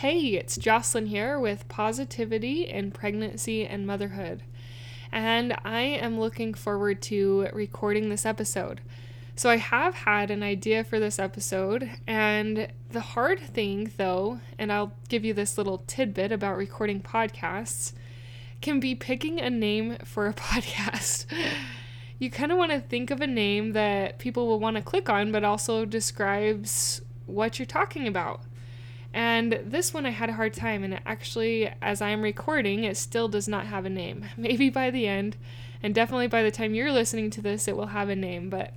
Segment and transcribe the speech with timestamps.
[0.00, 4.42] Hey, it's Jocelyn here with Positivity in Pregnancy and Motherhood.
[5.10, 8.82] And I am looking forward to recording this episode.
[9.36, 14.70] So, I have had an idea for this episode, and the hard thing, though, and
[14.70, 17.94] I'll give you this little tidbit about recording podcasts,
[18.60, 21.24] can be picking a name for a podcast.
[22.18, 25.08] you kind of want to think of a name that people will want to click
[25.08, 28.42] on, but also describes what you're talking about.
[29.16, 33.28] And this one I had a hard time, and actually, as I'm recording, it still
[33.28, 34.26] does not have a name.
[34.36, 35.38] Maybe by the end,
[35.82, 38.50] and definitely by the time you're listening to this, it will have a name.
[38.50, 38.74] But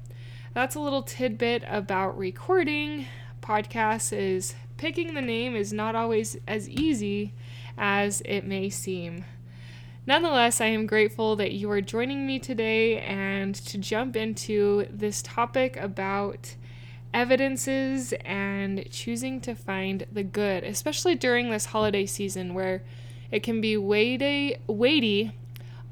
[0.54, 3.06] that's a little tidbit about recording.
[3.42, 7.34] Podcasts is picking the name is not always as easy
[7.78, 9.26] as it may seem.
[10.08, 15.22] Nonetheless, I am grateful that you are joining me today and to jump into this
[15.22, 16.56] topic about
[17.14, 22.84] evidences and choosing to find the good, especially during this holiday season where
[23.32, 25.34] it can be weighty, weighty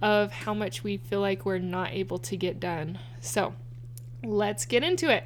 [0.01, 2.99] of how much we feel like we're not able to get done.
[3.19, 3.53] So,
[4.23, 5.23] let's get into it.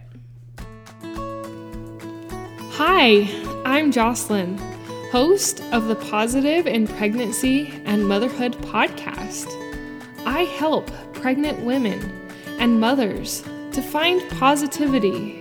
[2.73, 3.27] Hi,
[3.65, 4.57] I'm Jocelyn,
[5.11, 9.47] host of the Positive in Pregnancy and Motherhood podcast.
[10.25, 15.40] I help pregnant women and mothers to find positivity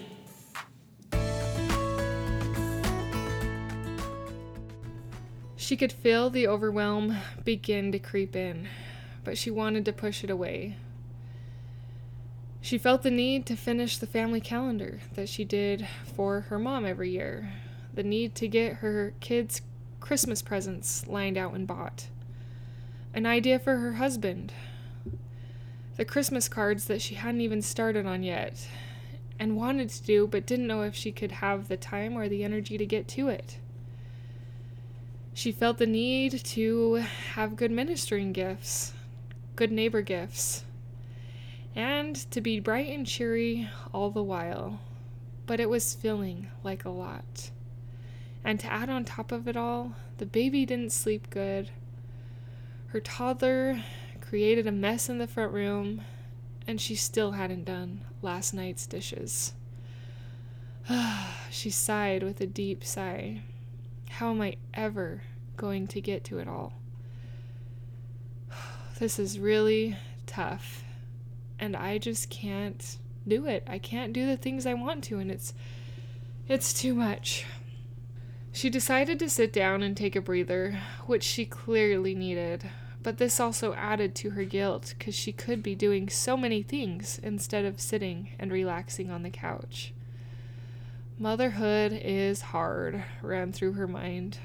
[5.71, 8.67] She could feel the overwhelm begin to creep in,
[9.23, 10.75] but she wanted to push it away.
[12.59, 16.85] She felt the need to finish the family calendar that she did for her mom
[16.85, 17.53] every year,
[17.93, 19.61] the need to get her kids'
[20.01, 22.07] Christmas presents lined out and bought,
[23.13, 24.51] an idea for her husband,
[25.95, 28.67] the Christmas cards that she hadn't even started on yet,
[29.39, 32.43] and wanted to do but didn't know if she could have the time or the
[32.43, 33.57] energy to get to it.
[35.33, 36.95] She felt the need to
[37.33, 38.93] have good ministering gifts,
[39.55, 40.65] good neighbor gifts,
[41.73, 44.81] and to be bright and cheery all the while.
[45.45, 47.49] But it was feeling like a lot.
[48.43, 51.69] And to add on top of it all, the baby didn't sleep good.
[52.87, 53.83] Her toddler
[54.19, 56.01] created a mess in the front room,
[56.67, 59.53] and she still hadn't done last night's dishes.
[61.49, 63.41] she sighed with a deep sigh.
[64.11, 65.23] How am I ever
[65.57, 66.73] going to get to it all?
[68.99, 70.83] This is really tough.
[71.57, 73.63] And I just can't do it.
[73.67, 75.53] I can't do the things I want to and it's
[76.47, 77.45] it's too much.
[78.51, 80.77] She decided to sit down and take a breather,
[81.07, 82.69] which she clearly needed.
[83.01, 87.19] But this also added to her guilt because she could be doing so many things
[87.23, 89.93] instead of sitting and relaxing on the couch.
[91.21, 94.39] Motherhood is hard, ran through her mind,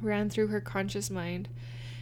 [0.00, 1.50] ran through her conscious mind,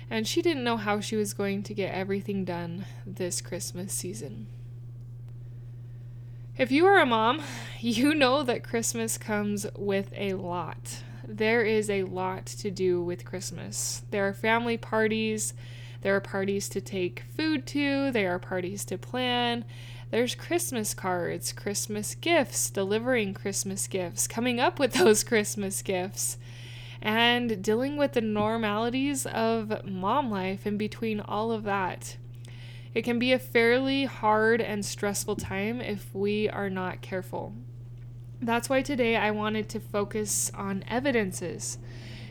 [0.09, 4.47] and she didn't know how she was going to get everything done this Christmas season.
[6.57, 7.43] If you are a mom,
[7.81, 11.03] you know that Christmas comes with a lot.
[11.27, 14.03] There is a lot to do with Christmas.
[14.13, 15.53] There are family parties,
[16.03, 19.65] there are parties to take food to, there are parties to plan,
[20.15, 26.39] there's Christmas cards, Christmas gifts, delivering Christmas gifts, coming up with those Christmas gifts,
[27.03, 32.17] and dealing with the normalities of mom life in between all of that.
[32.95, 37.53] It can be a fairly hard and stressful time if we are not careful.
[38.41, 41.77] That's why today I wanted to focus on evidences.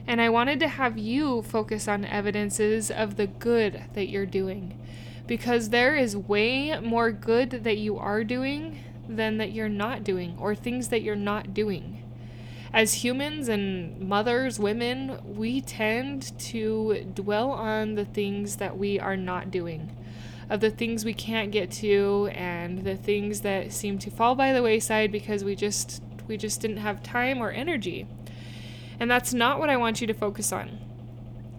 [0.08, 4.80] And I wanted to have you focus on evidences of the good that you're doing
[5.28, 10.36] because there is way more good that you are doing than that you're not doing
[10.40, 12.00] or things that you're not doing.
[12.74, 19.16] As humans and mothers, women, we tend to dwell on the things that we are
[19.16, 19.96] not doing,
[20.50, 24.54] of the things we can't get to and the things that seem to fall by
[24.54, 28.08] the wayside because we just we just didn't have time or energy.
[29.00, 30.80] And that's not what I want you to focus on.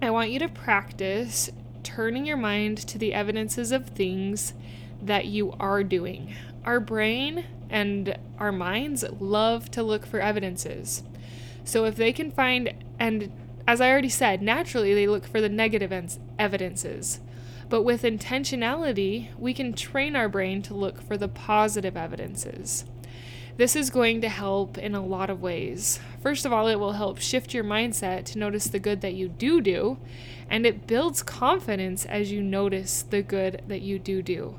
[0.02, 1.50] I want you to practice
[1.84, 4.54] turning your mind to the evidences of things
[5.02, 6.34] that you are doing.
[6.64, 11.02] Our brain and our minds love to look for evidences.
[11.64, 13.32] So if they can find, and
[13.66, 17.20] as I already said, naturally they look for the negative evidences.
[17.68, 22.84] But with intentionality, we can train our brain to look for the positive evidences.
[23.56, 26.00] This is going to help in a lot of ways.
[26.20, 29.28] First of all, it will help shift your mindset to notice the good that you
[29.28, 29.98] do do,
[30.50, 34.58] and it builds confidence as you notice the good that you do do.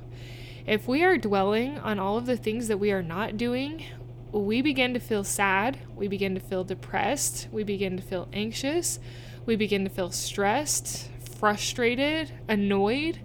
[0.66, 3.84] If we are dwelling on all of the things that we are not doing,
[4.32, 9.00] we begin to feel sad, we begin to feel depressed, we begin to feel anxious,
[9.46, 13.20] we begin to feel stressed, frustrated, annoyed.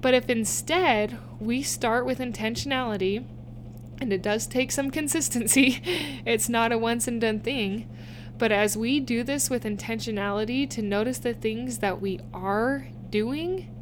[0.00, 3.26] But if instead we start with intentionality,
[4.00, 5.82] and it does take some consistency,
[6.26, 7.88] it's not a once and done thing.
[8.38, 13.74] But as we do this with intentionality to notice the things that we are doing,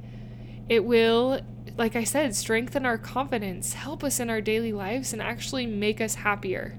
[0.68, 1.40] it will,
[1.76, 6.00] like I said, strengthen our confidence, help us in our daily lives, and actually make
[6.00, 6.78] us happier.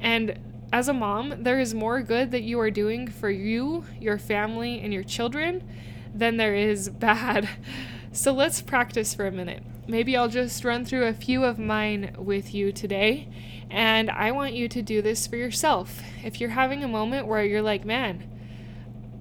[0.00, 0.38] And
[0.72, 4.80] as a mom, there is more good that you are doing for you, your family,
[4.80, 5.62] and your children
[6.14, 7.48] than there is bad.
[8.14, 9.62] So let's practice for a minute.
[9.88, 13.26] Maybe I'll just run through a few of mine with you today.
[13.70, 16.02] And I want you to do this for yourself.
[16.22, 18.22] If you're having a moment where you're like, man,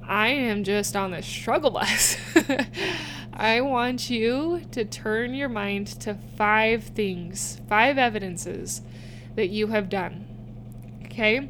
[0.06, 2.18] I am just on the struggle bus,
[3.34, 8.82] I want you to turn your mind to five things, five evidences
[9.36, 10.28] that you have done.
[11.06, 11.50] Okay?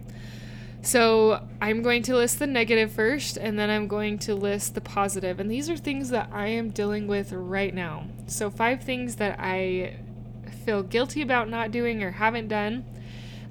[0.83, 4.81] So I'm going to list the negative first, and then I'm going to list the
[4.81, 5.39] positive.
[5.39, 8.07] And these are things that I am dealing with right now.
[8.25, 9.97] So, five things that I
[10.65, 12.85] feel guilty about not doing or haven't done.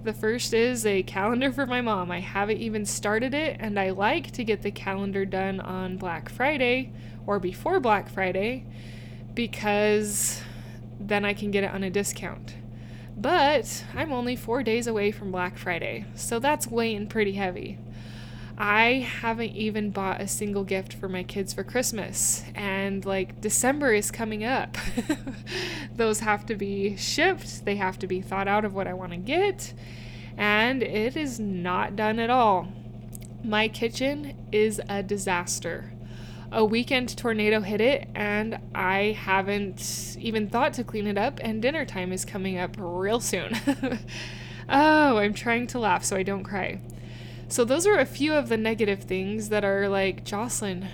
[0.02, 2.10] The first is a calendar for my mom.
[2.10, 6.28] I haven't even started it, and I like to get the calendar done on Black
[6.30, 6.92] Friday
[7.26, 8.64] or before Black Friday
[9.34, 10.42] because
[10.98, 12.54] then I can get it on a discount.
[13.20, 17.78] But I'm only four days away from Black Friday, so that's weighing pretty heavy.
[18.56, 23.92] I haven't even bought a single gift for my kids for Christmas, and like December
[23.92, 24.78] is coming up.
[25.96, 29.12] Those have to be shipped, they have to be thought out of what I want
[29.12, 29.74] to get,
[30.38, 32.68] and it is not done at all.
[33.44, 35.92] My kitchen is a disaster
[36.52, 41.62] a weekend tornado hit it and I haven't even thought to clean it up and
[41.62, 43.52] dinner time is coming up real soon.
[44.68, 46.80] oh, I'm trying to laugh so I don't cry.
[47.48, 50.88] So those are a few of the negative things that are like, Jocelyn,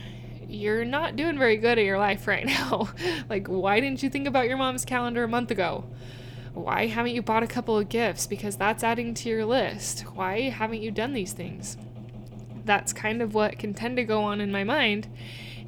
[0.46, 2.90] you're not doing very good at your life right now.
[3.30, 5.84] like, why didn't you think about your mom's calendar a month ago?
[6.52, 8.26] Why haven't you bought a couple of gifts?
[8.26, 10.00] Because that's adding to your list.
[10.14, 11.76] Why haven't you done these things?
[12.64, 15.08] That's kind of what can tend to go on in my mind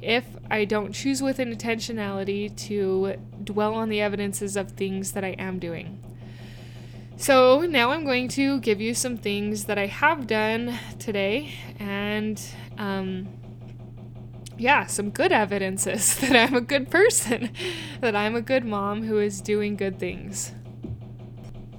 [0.01, 5.29] if I don't choose with intentionality to dwell on the evidences of things that I
[5.29, 6.03] am doing.
[7.17, 12.41] So now I'm going to give you some things that I have done today and
[12.77, 13.27] um,
[14.57, 17.51] yeah, some good evidences that I'm a good person,
[18.01, 20.53] that I'm a good mom who is doing good things.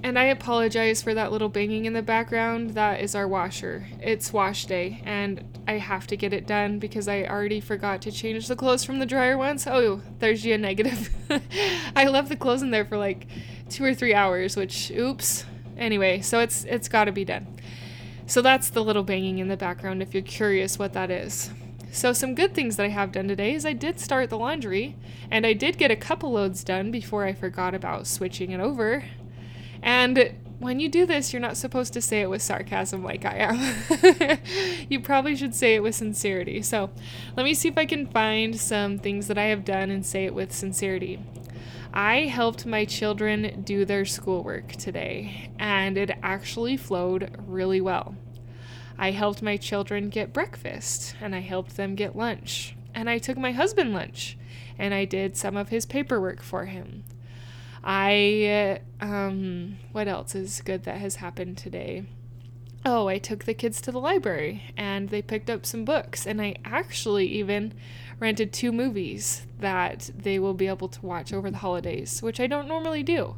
[0.03, 2.71] And I apologize for that little banging in the background.
[2.71, 3.87] That is our washer.
[3.99, 8.11] It's wash day, and I have to get it done because I already forgot to
[8.11, 9.67] change the clothes from the dryer once.
[9.67, 11.09] Oh, there's you a negative.
[11.95, 13.27] I left the clothes in there for like
[13.69, 15.45] two or three hours, which oops.
[15.77, 17.47] Anyway, so it's it's got to be done.
[18.25, 21.51] So that's the little banging in the background if you're curious what that is.
[21.91, 24.95] So some good things that I have done today is I did start the laundry
[25.29, 29.03] and I did get a couple loads done before I forgot about switching it over
[29.83, 33.37] and when you do this, you're not supposed to say it with sarcasm like I
[33.37, 34.37] am.
[34.89, 36.61] you probably should say it with sincerity.
[36.61, 36.91] So
[37.35, 40.25] let me see if I can find some things that I have done and say
[40.25, 41.19] it with sincerity.
[41.93, 48.15] I helped my children do their schoolwork today, and it actually flowed really well.
[48.99, 53.37] I helped my children get breakfast, and I helped them get lunch, and I took
[53.37, 54.37] my husband lunch,
[54.77, 57.03] and I did some of his paperwork for him.
[57.83, 62.05] I, um, what else is good that has happened today?
[62.85, 66.41] Oh, I took the kids to the library and they picked up some books, and
[66.41, 67.73] I actually even
[68.19, 72.47] rented two movies that they will be able to watch over the holidays, which I
[72.47, 73.35] don't normally do.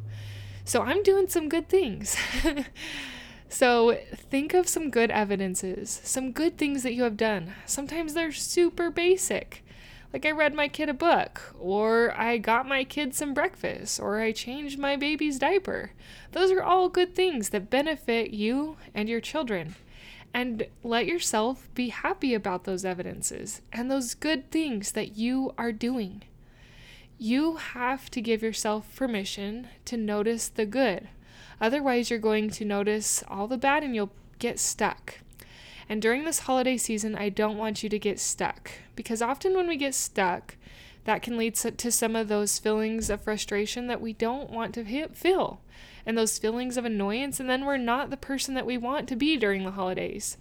[0.64, 2.16] So I'm doing some good things.
[3.48, 7.54] so think of some good evidences, some good things that you have done.
[7.66, 9.63] Sometimes they're super basic.
[10.14, 14.20] Like I read my kid a book, or I got my kid some breakfast, or
[14.20, 15.90] I changed my baby's diaper.
[16.30, 19.74] Those are all good things that benefit you and your children.
[20.32, 25.72] And let yourself be happy about those evidences and those good things that you are
[25.72, 26.22] doing.
[27.18, 31.08] You have to give yourself permission to notice the good.
[31.60, 35.23] Otherwise, you're going to notice all the bad and you'll get stuck.
[35.88, 39.68] And during this holiday season, I don't want you to get stuck because often when
[39.68, 40.56] we get stuck,
[41.04, 45.08] that can lead to some of those feelings of frustration that we don't want to
[45.08, 45.60] feel
[46.06, 47.40] and those feelings of annoyance.
[47.40, 50.38] And then we're not the person that we want to be during the holidays.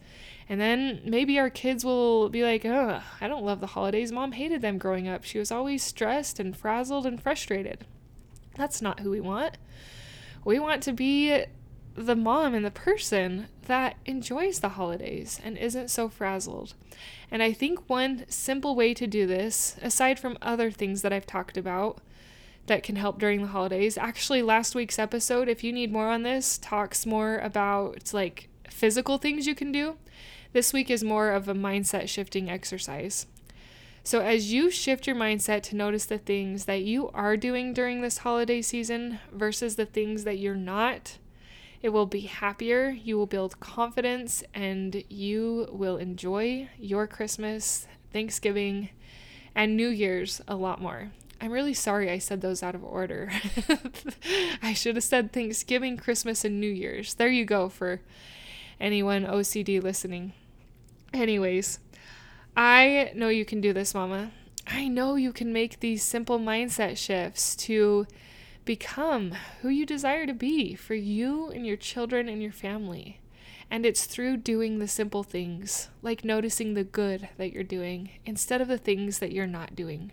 [0.48, 4.12] And then maybe our kids will be like, oh, I don't love the holidays.
[4.12, 5.24] Mom hated them growing up.
[5.24, 7.86] She was always stressed and frazzled and frustrated.
[8.56, 9.58] That's not who we want.
[10.46, 11.46] We want to be
[11.96, 16.74] the mom and the person that enjoys the holidays and isn't so frazzled.
[17.30, 21.26] And I think one simple way to do this, aside from other things that I've
[21.26, 22.00] talked about
[22.66, 26.24] that can help during the holidays, actually, last week's episode, if you need more on
[26.24, 29.98] this, talks more about like physical things you can do.
[30.54, 33.26] This week is more of a mindset shifting exercise.
[34.06, 38.02] So, as you shift your mindset to notice the things that you are doing during
[38.02, 41.18] this holiday season versus the things that you're not,
[41.84, 48.90] it will be happier, you will build confidence, and you will enjoy your Christmas, Thanksgiving,
[49.54, 51.12] and New Year's a lot more.
[51.42, 53.34] I'm really sorry I said those out of order.
[54.63, 57.16] I should have said Thanksgiving, Christmas, and New Year's.
[57.16, 58.00] There you go for
[58.80, 60.32] anyone OCD listening.
[61.13, 61.80] Anyways,
[62.56, 64.32] I know you can do this, Mama.
[64.66, 68.08] I know you can make these simple mindset shifts to
[68.65, 73.20] become who you desire to be for you and your children and your family.
[73.70, 78.62] And it's through doing the simple things, like noticing the good that you're doing instead
[78.62, 80.12] of the things that you're not doing.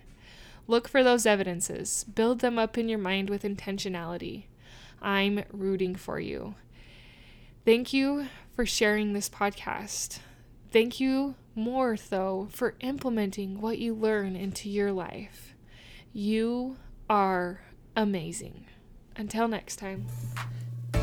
[0.67, 4.45] Look for those evidences, build them up in your mind with intentionality.
[5.03, 6.55] I'm rooting for you.
[7.65, 10.21] Thank you for sharing this podcast.
[10.71, 15.55] Thank you more, though, for implementing what you learn into your life.
[16.13, 16.77] You
[17.09, 17.63] are
[17.97, 18.67] amazing.
[19.17, 20.07] Until next time.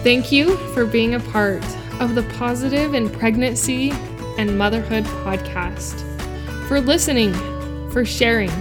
[0.03, 1.63] Thank you for being a part
[1.99, 3.91] of the Positive in Pregnancy
[4.37, 6.03] and Motherhood podcast,
[6.67, 7.33] for listening,
[7.91, 8.51] for sharing,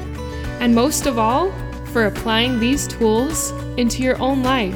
[0.61, 1.52] and most of all,
[1.87, 4.75] for applying these tools into your own life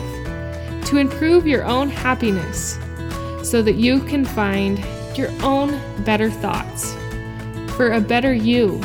[0.86, 2.78] to improve your own happiness
[3.42, 4.78] so that you can find
[5.16, 6.94] your own better thoughts
[7.76, 8.80] for a better you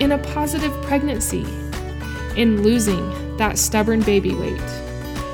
[0.00, 1.46] in a positive pregnancy,
[2.36, 4.60] in losing that stubborn baby weight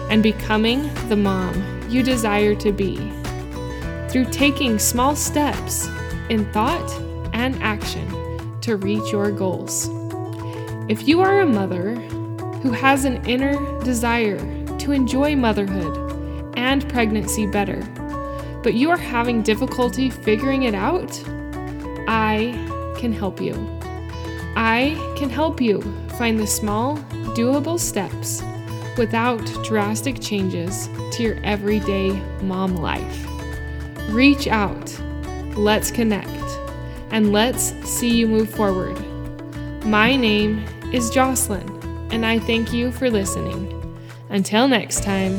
[0.09, 1.53] and becoming the mom
[1.91, 2.97] you desire to be
[4.09, 5.89] through taking small steps
[6.31, 6.91] in thought
[7.35, 8.09] and action
[8.63, 9.91] to reach your goals.
[10.89, 11.97] If you are a mother
[12.63, 14.39] who has an inner desire
[14.79, 17.83] to enjoy motherhood and pregnancy better,
[18.63, 21.23] but you are having difficulty figuring it out,
[22.09, 22.55] I
[22.97, 23.53] can help you.
[24.57, 25.83] I can help you
[26.17, 26.99] find the small,
[27.39, 28.43] doable steps
[28.99, 32.11] without drastic changes to your everyday
[32.43, 33.27] mom life.
[34.09, 35.01] Reach out,
[35.57, 36.29] let's connect,
[37.13, 38.99] and let's see you move forward.
[39.85, 41.69] My name is Jocelyn,
[42.11, 43.73] and I thank you for listening.
[44.31, 45.39] Until next time,